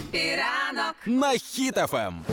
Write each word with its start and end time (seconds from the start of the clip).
Happy 0.00 0.47
ранок 0.47 0.94
на 1.06 1.30
Хіт 1.30 1.84
FM. 1.84 2.24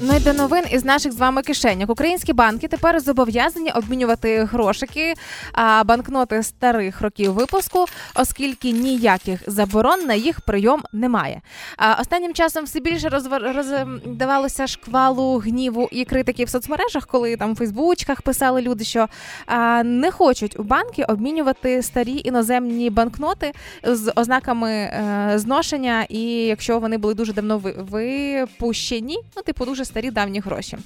Ну 0.00 0.16
і 0.16 0.20
до 0.20 0.32
новин 0.32 0.64
із 0.70 0.84
наших 0.84 1.12
з 1.12 1.16
вами 1.16 1.42
кишеньок. 1.42 1.90
Українські 1.90 2.32
банки 2.32 2.68
тепер 2.68 3.00
зобов'язані 3.00 3.70
обмінювати 3.70 4.44
грошики, 4.44 5.14
а 5.52 5.84
банкноти 5.84 6.42
старих 6.42 7.00
років 7.00 7.32
випуску, 7.32 7.84
оскільки 8.14 8.70
ніяких 8.70 9.40
заборон 9.46 10.00
на 10.06 10.14
їх 10.14 10.40
прийом 10.40 10.82
немає. 10.92 11.40
А 11.76 12.00
останнім 12.00 12.34
часом 12.34 12.64
все 12.64 12.80
більше 12.80 13.08
роздавалося 13.08 14.66
шквалу 14.66 15.38
гніву 15.38 15.88
і 15.92 16.04
критики 16.04 16.44
в 16.44 16.48
соцмережах, 16.48 17.06
коли 17.06 17.36
там 17.36 17.52
в 17.52 17.56
Фейсбучках 17.56 18.22
писали 18.22 18.60
люди, 18.60 18.84
що 18.84 19.08
а, 19.46 19.82
не 19.82 20.10
хочуть 20.10 20.60
у 20.60 20.62
банки 20.62 21.04
обмінювати 21.04 21.82
старі 21.82 22.22
іноземні 22.24 22.90
банкноти 22.90 23.52
з 23.82 24.12
ознаками 24.16 24.70
е, 24.70 25.32
зношення, 25.34 26.06
і 26.08 26.20
якщо 26.30 26.78
вони 26.78 26.98
були 26.98 27.14
дуже 27.14 27.32
давно 27.32 27.58
випущені, 27.78 29.18
ну 29.36 29.42
типу 29.42 29.64
дуже 29.64 29.85
старі 29.86 30.10
давні 30.10 30.40
гроші. 30.40 30.78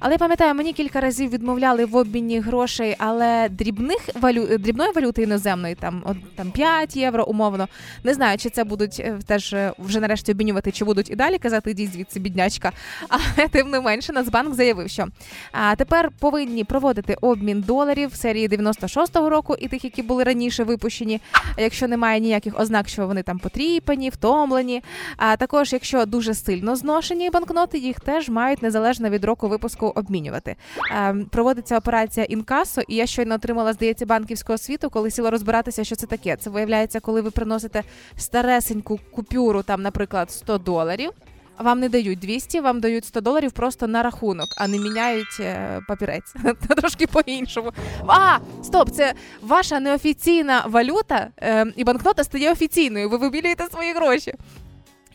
Але 0.00 0.12
я 0.12 0.18
пам'ятаю, 0.18 0.54
мені 0.54 0.72
кілька 0.72 1.00
разів 1.00 1.30
відмовляли 1.30 1.84
в 1.84 1.96
обміні 1.96 2.40
грошей, 2.40 2.96
але 2.98 3.48
дрібних 3.48 4.08
валю... 4.14 4.58
дрібної 4.58 4.90
валюти 4.92 5.22
іноземної, 5.22 5.74
там, 5.74 6.02
от, 6.06 6.16
там 6.36 6.50
5 6.50 6.96
євро 6.96 7.24
умовно. 7.24 7.68
Не 8.04 8.14
знаю, 8.14 8.38
чи 8.38 8.50
це 8.50 8.64
будуть 8.64 9.00
е, 9.00 9.18
теж 9.26 9.52
е, 9.52 9.72
вже 9.78 10.00
нарешті 10.00 10.32
обмінювати, 10.32 10.72
чи 10.72 10.84
будуть 10.84 11.10
і 11.10 11.16
далі 11.16 11.38
казати, 11.38 11.70
йдіть 11.70 11.92
звідси, 11.92 12.20
біднячка. 12.20 12.72
Але 13.08 13.48
тим 13.48 13.70
не 13.70 13.80
менше, 13.80 14.12
Нацбанк 14.12 14.54
заявив, 14.54 14.90
що 14.90 15.06
а, 15.52 15.76
тепер 15.76 16.10
повинні 16.18 16.64
проводити 16.64 17.16
обмін 17.20 17.60
доларів 17.60 18.14
серії 18.14 18.48
96-го 18.48 19.30
року 19.30 19.56
і 19.58 19.68
тих, 19.68 19.84
які 19.84 20.02
були 20.02 20.24
раніше 20.24 20.64
випущені, 20.64 21.20
якщо 21.58 21.88
немає 21.88 22.20
ніяких 22.20 22.60
ознак, 22.60 22.88
що 22.88 23.06
вони 23.06 23.22
там 23.22 23.38
потріпані, 23.38 24.10
втомлені. 24.10 24.82
А 25.16 25.36
також, 25.36 25.72
якщо 25.72 26.06
дуже 26.06 26.34
сильно 26.34 26.76
зношені 26.76 27.30
банкноти, 27.30 27.78
їх 27.78 28.00
теж 28.00 28.28
мають 28.28 28.43
незалежно 28.62 29.10
від 29.10 29.24
року 29.24 29.48
випуску 29.48 29.86
обмінювати. 29.86 30.56
Е, 30.90 31.14
проводиться 31.30 31.78
операція 31.78 32.26
інкасо, 32.26 32.82
і 32.88 32.94
я 32.94 33.06
щойно 33.06 33.34
отримала, 33.34 33.72
здається, 33.72 34.06
банківську 34.06 34.52
освіту, 34.52 34.90
коли 34.90 35.10
сіла 35.10 35.30
розбиратися, 35.30 35.84
що 35.84 35.96
це 35.96 36.06
таке. 36.06 36.36
Це 36.36 36.50
виявляється, 36.50 37.00
коли 37.00 37.20
ви 37.20 37.30
приносите 37.30 37.82
старесеньку 38.16 39.00
купюру, 39.12 39.62
там, 39.62 39.82
наприклад, 39.82 40.30
100 40.30 40.58
доларів. 40.58 41.10
Вам 41.58 41.80
не 41.80 41.88
дають 41.88 42.18
200, 42.18 42.60
вам 42.60 42.80
дають 42.80 43.04
100 43.04 43.20
доларів 43.20 43.52
просто 43.52 43.86
на 43.86 44.02
рахунок, 44.02 44.48
а 44.56 44.68
не 44.68 44.78
міняють 44.78 45.40
е, 45.40 45.80
папірець. 45.88 46.34
Трошки 46.76 47.06
по-іншому. 47.06 47.72
А, 48.06 48.38
стоп, 48.62 48.90
це 48.90 49.14
ваша 49.42 49.80
неофіційна 49.80 50.64
валюта, 50.66 51.28
е, 51.42 51.66
і 51.76 51.84
банкнота 51.84 52.24
стає 52.24 52.52
офіційною. 52.52 53.08
Ви 53.08 53.16
вибілюєте 53.16 53.64
свої 53.64 53.92
гроші. 53.92 54.34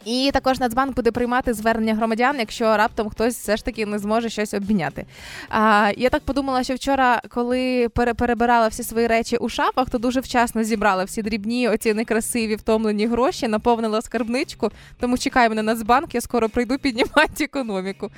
І 0.05 0.29
також 0.33 0.59
Нацбанк 0.59 0.95
буде 0.95 1.11
приймати 1.11 1.53
звернення 1.53 1.95
громадян, 1.95 2.35
якщо 2.39 2.77
раптом 2.77 3.09
хтось 3.09 3.35
все 3.35 3.57
ж 3.57 3.65
таки 3.65 3.85
не 3.85 3.99
зможе 3.99 4.29
щось 4.29 4.53
обміняти. 4.53 5.05
А, 5.49 5.91
я 5.97 6.09
так 6.09 6.21
подумала, 6.23 6.63
що 6.63 6.75
вчора, 6.75 7.21
коли 7.29 7.89
пере- 7.89 8.13
перебирала 8.13 8.67
всі 8.67 8.83
свої 8.83 9.07
речі 9.07 9.37
у 9.37 9.49
шафах, 9.49 9.89
то 9.89 9.97
дуже 9.97 10.19
вчасно 10.19 10.63
зібрала 10.63 11.03
всі 11.03 11.21
дрібні, 11.21 11.69
оці 11.69 11.93
некрасиві 11.93 12.55
втомлені 12.55 13.05
гроші, 13.07 13.47
наповнила 13.47 14.01
скарбничку. 14.01 14.71
Тому 14.99 15.17
чекай 15.17 15.49
мене 15.49 15.63
Нацбанк, 15.63 16.15
я 16.15 16.21
скоро 16.21 16.49
прийду 16.49 16.77
піднімати 16.77 17.43
економіку. 17.43 18.11